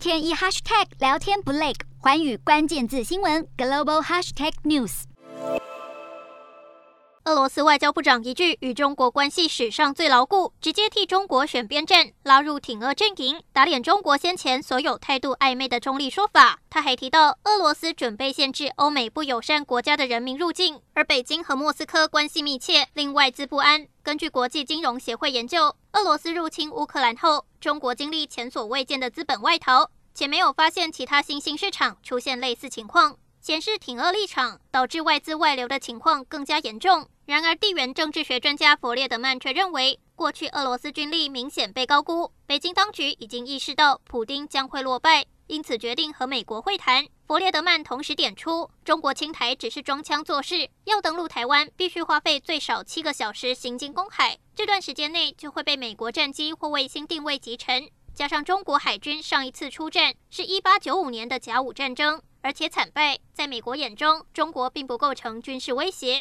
[0.00, 5.02] 天一 hashtag 聊天不累，寰宇关键字新闻 global hashtag news。
[7.26, 16.60] 俄罗斯外交部长一句与中国关系史上最牢固，直接替中国选边站，拉入挺俄阵营，打脸中国先前所有态度暧昧的中立说法。
[16.70, 23.86] 他还提到，俄罗斯准备限制欧美不友善国家的人民入境，而北京和莫斯科关系密切，令外资不安。
[24.10, 33.16] 根据国际金融协会研究，俄罗斯入侵乌克兰后，中国经历前所未见的资本外逃，且没有发现其他新兴市场出现类似情况。
[33.40, 37.08] 显示挺俄立场，导致外资外流的情况更加严重。
[37.24, 47.06] 然而，地缘政治学专家弗列德曼却认为，过去俄罗斯军力明显被高估，北京当局已经意识到普丁将会落败，因此决定和美国会谈。
[47.26, 57.88] 弗列德曼同时点出，中国侵台只是装腔作势，要登陆台湾必须花费最少七个小时行经公海，这段时间内就会被美国战机或卫星定位击沉。
[58.14, 62.20] 加上中国海军上一次出战是一八九五年的甲午战争。
[62.42, 66.18] 而且惨败，在美国眼中，中国并不构成军事威胁。